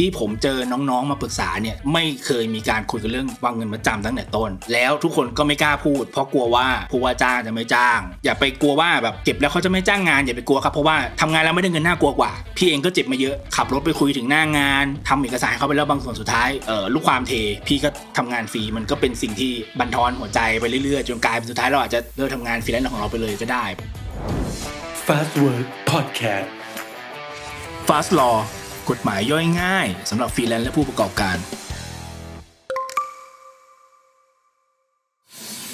[0.00, 17.32] ที่ผมเจอน้องๆมาปรึกษาเนี่ยไม่เคยมีการคุยกันเรื่องวางเงินมัดจำตั้งแต่ต้น แล้วทุกคนก็ไม่กล้าพูด เพราะกลัวว่าผู้ว่าจ้างจะไม่จ้าง อย่าไปกลัวว่าแบบเก็บแล้วเขาจะไม่จ้างงานอย่าไปกลัวครับเพราะว่าทำงานแล้วไม่ได้เงินน่ากลัวกว่าพี่เองก็เจ็บมาเยอะขับรถไปคุยถึงหน้างานทำเอกสารให้เขาไปแล้วบางส่วนสุดท้ายเออลูกความเท
[17.68, 23.64] พี่ก็ทำงานฟรีมันก็เป็นสิ่งที่บั่นทอนหัวใจไปเรื่อยๆจนกลายเป็นสุดท้ายเราอาจจะเลิกทำงานฟรีแลนซ์ของเราไปเลยก็ได้
[25.06, 26.48] Fast Word Podcast
[27.88, 28.38] Fast Law
[28.90, 31.36] กฎหมายย่อยง่ายสำหรับฟรีแลนซ์และผู้ประกอบการ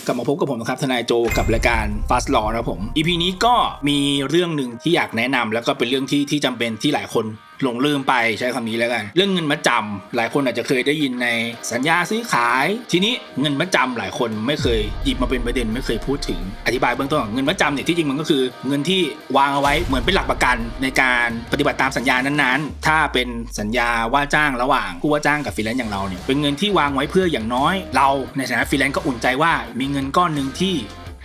[0.07, 3.55] กลับมาพบกับผมนะครับทนายโจกับรายการ Fast Law นะครับผม EP นี้ก็
[3.89, 3.99] มี
[4.29, 7.25] เรื่องหนึ่งที่อยากแนะนำแล้วก็เป็นเรื่องที่ที่จำเป็นที่หลายคน
[7.63, 11.29] หลงลืมไปใช้คำนี้แล้วกัน เรื่องเงินมัดจำหลายคนอาจจะเคยได้ยินใน
[11.73, 19.03] สัญญาซื้อขาย ทีนี้เงินมัดจำหลายคนไม่เคยหยิบมาเป็นประเด็นไม่เคยพูดถึง อธิบายเบื้องต้นเงินมัดจำเนี่ยที่จริงมันก็คือ เงินที่
[19.37, 23.29] วางเอาไว้เหมือนเป็นหลักประกัน ในการปฏิบัติตามสัญญานั้นๆ ถ้าเป็น
[23.59, 30.75] สัญญาว่าจ้างระหว่างผู้ว่าจ้างกับฟรีแลนซ์อย่างเราเนี่ยเป็นเงินที่วางไว้เพื่ออย่างน้อย เราในฐานะฟรีแลนซ์ก็อุ่นใจว่ามีเงินก้อนหนึ่งที่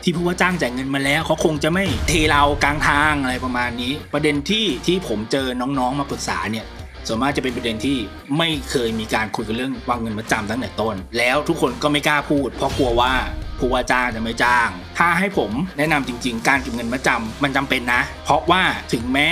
[0.03, 6.65] ที่ผู้ว่าจ้างจ่ายเงินมาแล้วเขาคงจะไม่เทเรากลางทางอะไรประมาณนี้ ประเด็นที่ที่ผมเจอน้องๆมาปรึกษาเนี่ย
[7.07, 7.97] ส่วนมากจะเป็นประเด็นที่
[8.37, 13.13] ไม่เคยมีการคุยกันเรื่องวางเงินมัดจำตั้งแต่ต้น แล้วทุกคนก็ไม่กล้าพูด เพราะกลัวว่า
[13.59, 18.61] ผู้ว่าจ้างจะไม่จ้าง ถ้าให้ผมแนะนำจริง ๆ การเก็บเงินมัดจำมันจำเป็นนะ เพราะว่า
[18.93, 19.29] ถึงแม้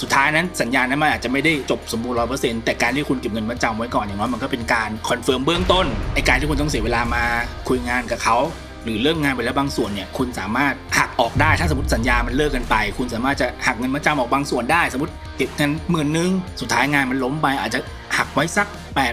[0.00, 7.24] สุดท้ายนั้นสัญญานั้นมันอาจจะไม่ได้จบสมบูรณ์ร้อยเปอร์เซ็นต์แต่การที่คุณเก็บเงินมัดจำไว้ก่อนอย่างน้อยมันก็เป็นการ confirm เบื้องต้นไอการที่คุณต้องเสียเวลามา
[7.68, 8.36] คุยงานกับเขา
[8.84, 17.80] หรือเริ่มงานไปแล้วบางส่วนเนี่ยคุณสามารถหักออกได้ถ้าสมมติสัญญามันเลิกกันไป คุณสามารถจะหักเงินมัดจำออกบางส่วนได้ สมมติเก็บเงินหมื่นนึงสุดท้ายงานมันล้มไปอาจจะ
[18.16, 18.68] หักไว้สัก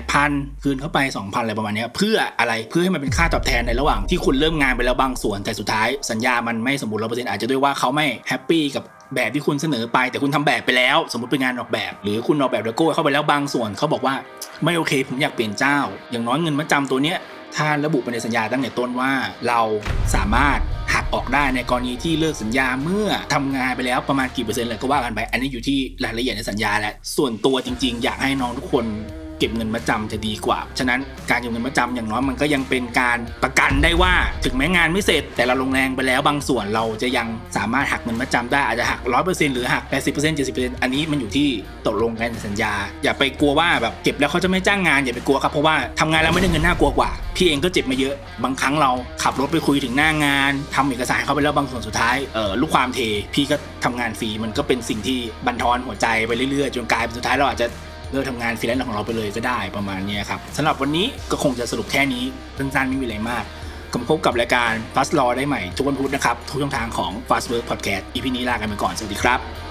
[0.10, 8.84] 8,000 คืนเขาไป 2,000 อะไรประมาณนี้เพื่ออะไรเพื่อให้มันเป็นค่าตอบแทนในระหว่างที่คุณเริ่มงานไปแล้วบางส่วน แต่สุดท้ายสัญญามันไม่สมบูรณ์ร้อยเปอร์เซ็นต์อาจจะด้วยว่าเขาไม่ happy กับ
[9.16, 14.16] แบบที่คุณเสนอไป แต่คุณทำแบบไปแล้ว สมมติเป็นงานออกแบบ หรือคุณออกแบบโลโก้เข้าไปแล้วบางส่วนเขาบอกว่า
[14.64, 15.78] ไม่โอเค ผมอยากเปลี่ยนเจ้า
[16.12, 17.18] อย่างน้อยเงินมัดจำตัวเนี้ย
[17.56, 19.12] ถ้าระบุไปในสัญญาตั้งแต่ต้นว่า
[19.48, 19.62] เรา
[20.16, 20.60] สามารถ
[20.94, 28.86] หักออกได้ในกรณีที่เลิกสัญญาเมื่อทำงานไปแล้วประมาณกี่เปอร์เซ็นต์เลยก็ว่ากันไป อันนี้อยู่ที่รายละเอียดในสัญญาแหละส่วนตัวจริง ๆ อยากให้น้องทุกคน
[29.42, 34.14] เก็บเงินมาจำจะดีกว่า ฉะนั้นการเก็บเงินมาจำอย่างน้อยมันก็ยังเป็นการประกันได้ว่า
[34.46, 41.48] ถึงแม้งานไม่เสร็จ แต่เราลงแรงไปแล้วบางส่วนเราจะยังสามารถหักเงินมาจำได้อาจจะหักร้อยเปอร์เซ็นต์หรือหักแปดสิบเปอร์เซ็นต์เจ็ดสิบเปอร์เซ็นต์อันนี้มันอยู่ที่
[41.88, 48.92] ตกลงกันในสัญญา อย่าไปกลัวว่าแบบเก็บแล้วเขาจะไม่จ้างงานอย่าไปกลัวครับเพราะว่าทำงานแล้วไม่ได้เงินน่ากลัวกว่า พี่เองก็เจ็บมาเยอะบางครั้งเรา
[49.24, 53.00] ขับรถไปคุยถึงหน้างานทำเอกสารให้เขาไปแล้วบางส่วนสุดท้ายเออลูกความเท
[53.34, 57.68] พี่ก็ทำงานฟรีมันก็เป็นสิ่งที่บั่นทอนหัวใจไปเรื่อยๆจนกลายเป็นสุดท้ายเราอาจจะ
[58.12, 62.24] เลิกทำงานฟรีแลนซ์ของเราไปเลยก็ได้ประมาณนี้ครับสำหรับวันนี้ก็คงจะสรุปแค่นี้
[62.58, 63.44] สั้นๆไม่มีอะไรมาก
[63.92, 69.71] กลับมาพบกับรายการ Fast Law ได้ใหม่ทุกวันพุธนะครับทุกช่องทางของ Fast Work Podcast EP นี้ลากันไปก่อน สวัสดีครับ